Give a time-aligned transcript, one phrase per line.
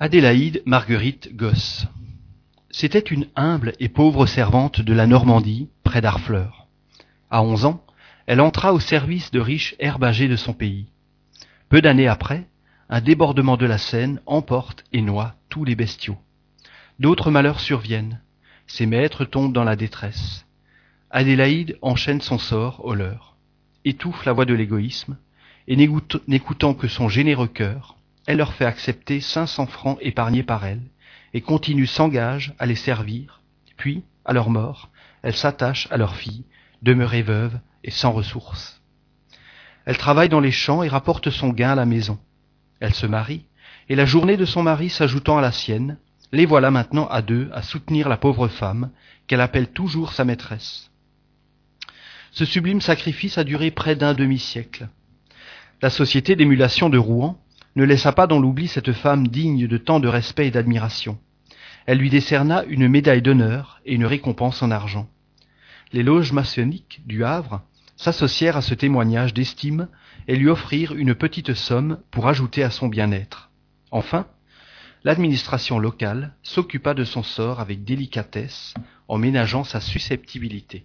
[0.00, 1.88] Adélaïde Marguerite Gosse.
[2.70, 6.68] C'était une humble et pauvre servante de la Normandie, près d'Harfleur.
[7.30, 7.84] À onze ans,
[8.26, 10.86] elle entra au service de riches herbagers de son pays.
[11.68, 12.46] Peu d'années après,
[12.88, 16.18] un débordement de la Seine emporte et noie tous les bestiaux.
[17.00, 18.20] D'autres malheurs surviennent.
[18.68, 20.46] Ses maîtres tombent dans la détresse.
[21.10, 23.34] Adélaïde enchaîne son sort au leur,
[23.84, 25.16] étouffe la voix de l'égoïsme,
[25.66, 27.97] et n'écoutant que son généreux cœur,
[28.28, 30.82] elle leur fait accepter cinq cents francs épargnés par elle,
[31.32, 33.40] et continue sans gage à les servir,
[33.78, 34.90] puis, à leur mort,
[35.22, 36.44] elle s'attache à leur fille,
[36.82, 38.82] demeurée veuve et sans ressources.
[39.86, 42.18] Elle travaille dans les champs et rapporte son gain à la maison.
[42.80, 43.46] Elle se marie,
[43.88, 45.96] et la journée de son mari s'ajoutant à la sienne,
[46.30, 48.90] les voilà maintenant à deux à soutenir la pauvre femme,
[49.26, 50.90] qu'elle appelle toujours sa maîtresse.
[52.32, 54.90] Ce sublime sacrifice a duré près d'un demi-siècle.
[55.80, 57.40] La société d'émulation de Rouen
[57.78, 61.16] ne laissa pas dans l'oubli cette femme digne de tant de respect et d'admiration.
[61.86, 65.08] Elle lui décerna une médaille d'honneur et une récompense en argent.
[65.92, 67.62] Les loges maçonniques du Havre
[67.96, 69.86] s'associèrent à ce témoignage d'estime
[70.26, 73.50] et lui offrirent une petite somme pour ajouter à son bien-être.
[73.92, 74.26] Enfin,
[75.04, 78.74] l'administration locale s'occupa de son sort avec délicatesse
[79.06, 80.84] en ménageant sa susceptibilité.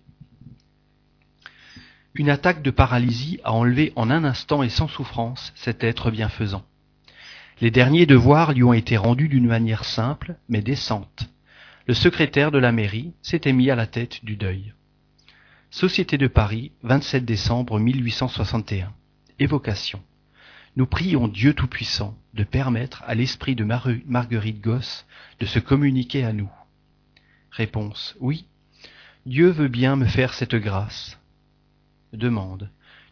[2.14, 6.64] Une attaque de paralysie a enlevé en un instant et sans souffrance cet être bienfaisant.
[7.64, 11.30] Les derniers devoirs lui ont été rendus d'une manière simple mais décente.
[11.88, 14.74] Le secrétaire de la mairie s'était mis à la tête du deuil.
[15.70, 18.92] Société de Paris, 27 décembre 1861.
[19.40, 20.04] Évocation.
[20.76, 25.06] Nous prions Dieu Tout-Puissant de permettre à l'esprit de Marguerite Gosse
[25.40, 26.52] de se communiquer à nous.
[27.50, 28.18] Réponse.
[28.20, 28.46] Oui.
[29.26, 31.18] Dieu veut bien me faire cette grâce
[32.12, 32.70] demande.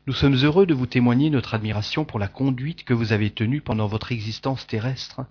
[0.08, 3.62] Nous sommes heureux de vous témoigner notre admiration pour la conduite que vous avez tenue
[3.62, 5.22] pendant votre existence terrestre,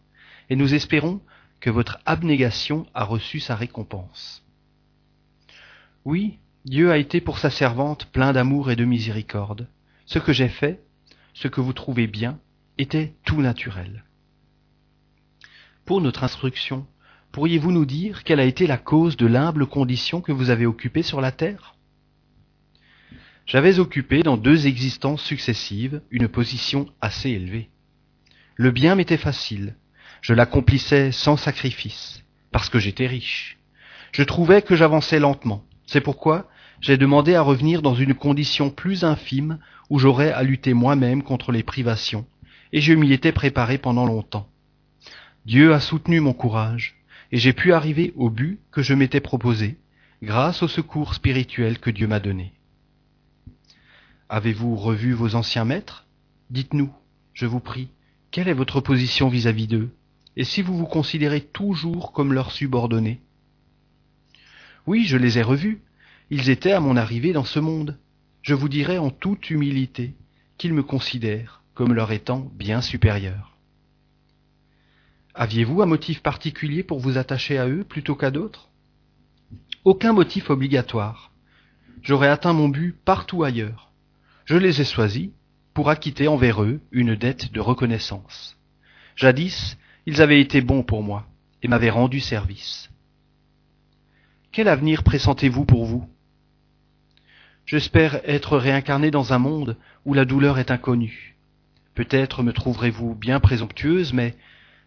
[0.49, 1.21] et nous espérons
[1.59, 4.45] que votre abnégation a reçu sa récompense.
[6.05, 9.67] Oui, Dieu a été pour sa servante plein d'amour et de miséricorde.
[10.07, 10.81] Ce que j'ai fait,
[11.35, 12.39] ce que vous trouvez bien,
[12.79, 14.05] était tout naturel.
[15.85, 16.87] Pour notre instruction,
[17.33, 21.03] pourriez-vous nous dire quelle a été la cause de l'humble condition que vous avez occupée
[21.03, 21.75] sur la terre?
[23.51, 27.69] J'avais occupé dans deux existences successives une position assez élevée.
[28.55, 29.75] Le bien m'était facile,
[30.21, 32.23] je l'accomplissais sans sacrifice,
[32.53, 33.59] parce que j'étais riche.
[34.13, 35.65] Je trouvais que j'avançais lentement.
[35.85, 36.49] C'est pourquoi
[36.81, 41.51] j'ai demandé à revenir dans une condition plus infime où j'aurais à lutter moi-même contre
[41.51, 42.27] les privations,
[42.73, 44.49] et je m'y étais préparé pendant longtemps.
[45.45, 49.77] Dieu a soutenu mon courage, et j'ai pu arriver au but que je m'étais proposé,
[50.23, 52.53] grâce au secours spirituel que Dieu m'a donné.
[54.33, 56.07] Avez-vous revu vos anciens maîtres?
[56.51, 56.93] Dites-nous,
[57.35, 57.89] je vous prie,
[58.31, 59.91] quelle est votre position vis-à-vis d'eux?
[60.37, 63.21] Et si vous vous considérez toujours comme leurs subordonnés?
[64.87, 65.81] Oui, je les ai revus.
[66.31, 67.99] Ils étaient à mon arrivée dans ce monde.
[68.43, 70.15] Je vous dirai en toute humilité
[70.59, 73.59] qu'ils me considèrent comme leur étant bien supérieur.
[75.35, 78.69] Aviez-vous un motif particulier pour vous attacher à eux plutôt qu'à d'autres?
[79.83, 81.33] Aucun motif obligatoire.
[82.01, 83.90] J'aurais atteint mon but partout ailleurs
[84.45, 85.31] je les ai choisis
[85.75, 88.57] pour acquitter envers eux une dette de reconnaissance.
[89.17, 91.27] Jadis, ils avaient été bons pour moi
[91.63, 92.91] et m'avaient rendu service.
[94.53, 96.09] Quel avenir pressentez-vous pour vous?
[97.67, 101.37] J'espère être réincarné dans un monde où la douleur est inconnue.
[101.95, 104.35] Peut-être me trouverez-vous bien présomptueuse, mais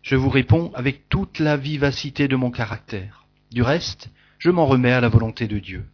[0.02, 3.26] je vous réponds avec toute la vivacité de mon caractère.
[3.52, 5.86] Du reste, je m'en remets à la volonté de Dieu.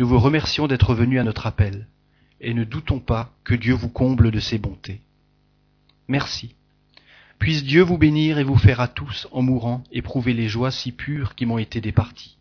[0.00, 1.86] Nous vous remercions d'être venus à notre appel
[2.40, 5.00] et ne doutons pas que Dieu vous comble de ses bontés.
[6.08, 6.54] Merci.
[7.38, 10.92] Puisse Dieu vous bénir et vous faire à tous, en mourant, éprouver les joies si
[10.92, 12.37] pures qui m'ont été départies.